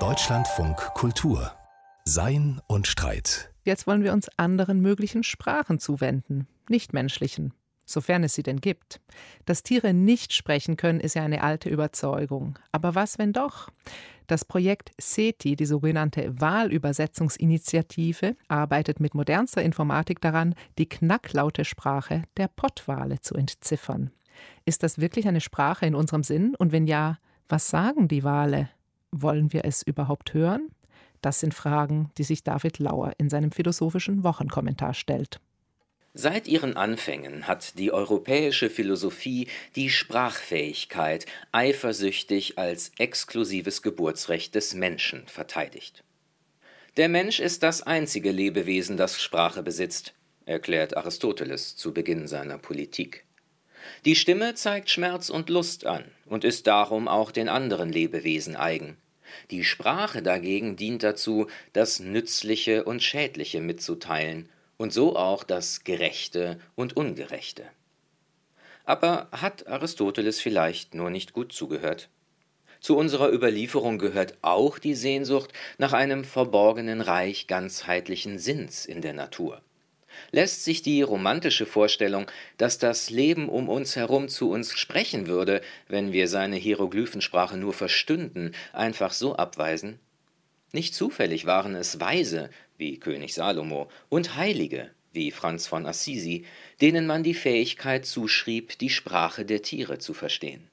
[0.00, 1.52] Deutschlandfunk Kultur
[2.04, 3.52] Sein und Streit.
[3.62, 7.54] Jetzt wollen wir uns anderen möglichen Sprachen zuwenden, nichtmenschlichen,
[7.84, 9.00] sofern es sie denn gibt.
[9.44, 12.58] Dass Tiere nicht sprechen können, ist ja eine alte Überzeugung.
[12.72, 13.68] Aber was, wenn doch?
[14.26, 22.48] Das Projekt SETI, die sogenannte Wahlübersetzungsinitiative, arbeitet mit modernster Informatik daran, die knacklaute Sprache der
[22.48, 24.10] Pottwale zu entziffern.
[24.64, 26.56] Ist das wirklich eine Sprache in unserem Sinn?
[26.56, 27.18] Und wenn ja,
[27.48, 28.70] was sagen die Wale?
[29.10, 30.70] Wollen wir es überhaupt hören?
[31.20, 35.40] Das sind Fragen, die sich David Lauer in seinem philosophischen Wochenkommentar stellt.
[36.12, 45.26] Seit ihren Anfängen hat die europäische Philosophie die Sprachfähigkeit eifersüchtig als exklusives Geburtsrecht des Menschen
[45.26, 46.04] verteidigt.
[46.96, 50.14] Der Mensch ist das einzige Lebewesen, das Sprache besitzt,
[50.46, 53.24] erklärt Aristoteles zu Beginn seiner Politik.
[54.04, 58.96] Die Stimme zeigt Schmerz und Lust an und ist darum auch den anderen Lebewesen eigen.
[59.50, 66.60] Die Sprache dagegen dient dazu, das Nützliche und Schädliche mitzuteilen und so auch das Gerechte
[66.74, 67.64] und Ungerechte.
[68.84, 72.08] Aber hat Aristoteles vielleicht nur nicht gut zugehört?
[72.80, 79.14] Zu unserer Überlieferung gehört auch die Sehnsucht nach einem verborgenen Reich ganzheitlichen Sinns in der
[79.14, 79.62] Natur.
[80.30, 85.60] Lässt sich die romantische Vorstellung, dass das Leben um uns herum zu uns sprechen würde,
[85.88, 89.98] wenn wir seine Hieroglyphensprache nur verstünden, einfach so abweisen?
[90.72, 96.44] Nicht zufällig waren es Weise, wie König Salomo, und Heilige, wie Franz von Assisi,
[96.80, 100.68] denen man die Fähigkeit zuschrieb, die Sprache der Tiere zu verstehen.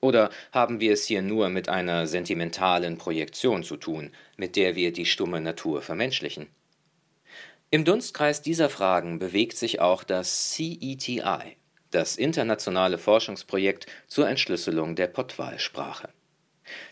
[0.00, 4.92] Oder haben wir es hier nur mit einer sentimentalen Projektion zu tun, mit der wir
[4.92, 6.46] die stumme Natur vermenschlichen?
[7.74, 11.56] Im Dunstkreis dieser Fragen bewegt sich auch das CETI,
[11.90, 16.08] das internationale Forschungsprojekt zur Entschlüsselung der Pottwal-Sprache.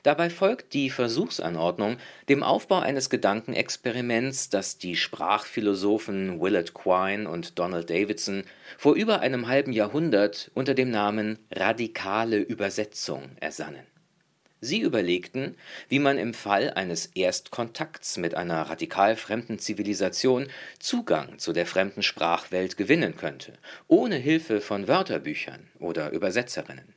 [0.02, 7.88] Dabei folgt die Versuchsanordnung dem Aufbau eines Gedankenexperiments, das die Sprachphilosophen Willard Quine und Donald
[7.88, 8.42] Davidson
[8.76, 13.86] vor über einem halben Jahrhundert unter dem Namen radikale Übersetzung ersannen.
[14.64, 15.56] Sie überlegten,
[15.88, 20.46] wie man im Fall eines Erstkontakts mit einer radikal fremden Zivilisation
[20.78, 23.54] Zugang zu der fremden Sprachwelt gewinnen könnte,
[23.88, 26.94] ohne Hilfe von Wörterbüchern oder Übersetzerinnen.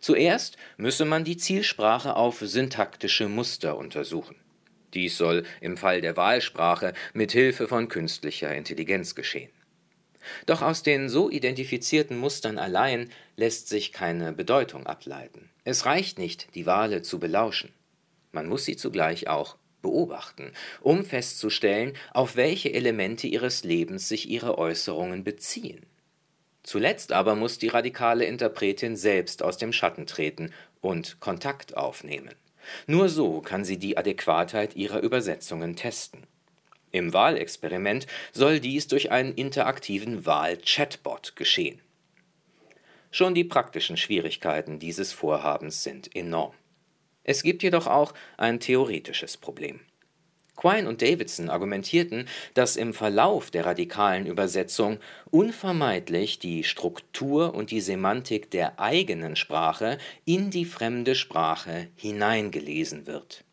[0.00, 4.36] Zuerst müsse man die Zielsprache auf syntaktische Muster untersuchen.
[4.94, 9.50] Dies soll im Fall der Wahlsprache mit Hilfe von künstlicher Intelligenz geschehen.
[10.46, 15.50] Doch aus den so identifizierten Mustern allein lässt sich keine Bedeutung ableiten.
[15.64, 17.72] Es reicht nicht, die Wale zu belauschen.
[18.32, 24.58] Man muss sie zugleich auch beobachten, um festzustellen, auf welche Elemente ihres Lebens sich ihre
[24.58, 25.86] Äußerungen beziehen.
[26.62, 32.34] Zuletzt aber muss die radikale Interpretin selbst aus dem Schatten treten und Kontakt aufnehmen.
[32.86, 36.26] Nur so kann sie die Adäquatheit ihrer Übersetzungen testen.
[36.94, 41.80] Im Wahlexperiment soll dies durch einen interaktiven Wahl-Chatbot geschehen.
[43.10, 46.54] Schon die praktischen Schwierigkeiten dieses Vorhabens sind enorm.
[47.24, 49.80] Es gibt jedoch auch ein theoretisches Problem.
[50.54, 55.00] Quine und Davidson argumentierten, dass im Verlauf der radikalen Übersetzung
[55.32, 63.44] unvermeidlich die Struktur und die Semantik der eigenen Sprache in die fremde Sprache hineingelesen wird.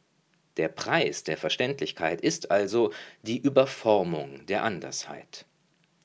[0.57, 2.91] Der Preis der Verständlichkeit ist also
[3.21, 5.45] die Überformung der Andersheit.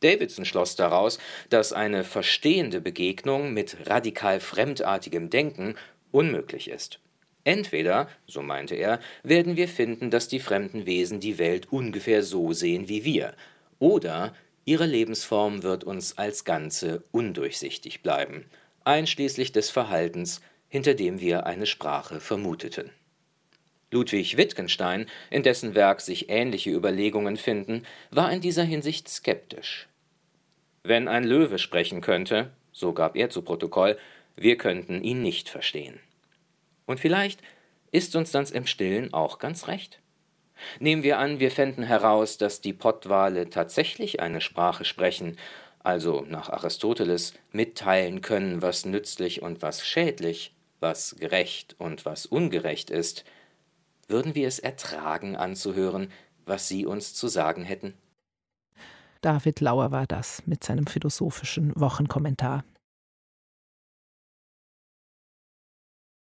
[0.01, 1.19] Davidson schloss daraus,
[1.49, 5.75] dass eine verstehende Begegnung mit radikal fremdartigem Denken
[6.13, 7.01] unmöglich ist.
[7.45, 12.53] Entweder, so meinte er, werden wir finden, dass die fremden Wesen die Welt ungefähr so
[12.53, 13.35] sehen wie wir,
[13.79, 14.35] oder
[14.65, 18.47] ihre Lebensform wird uns als Ganze undurchsichtig bleiben,
[18.85, 22.91] einschließlich des Verhaltens, hinter dem wir eine Sprache vermuteten.
[23.91, 29.89] Ludwig Wittgenstein, in dessen Werk sich ähnliche Überlegungen finden, war in dieser Hinsicht skeptisch.
[30.83, 33.97] Wenn ein Löwe sprechen könnte, so gab er zu Protokoll,
[34.37, 35.99] wir könnten ihn nicht verstehen.
[36.85, 37.41] Und vielleicht
[37.91, 40.01] ist uns das im Stillen auch ganz recht.
[40.79, 45.39] Nehmen wir an, wir fänden heraus, dass die Pottwale tatsächlich eine Sprache sprechen,
[45.81, 52.91] also nach Aristoteles mitteilen können, was nützlich und was schädlich, was gerecht und was ungerecht
[52.91, 53.25] ist,
[54.09, 56.11] würden wir es ertragen anzuhören,
[56.45, 57.95] was Sie uns zu sagen hätten?
[59.21, 62.65] David Lauer war das mit seinem philosophischen Wochenkommentar.